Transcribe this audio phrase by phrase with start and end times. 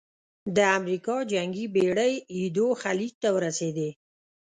[0.55, 3.89] د امریکا جنګي بېړۍ ایدو خلیج ته ورسېدې.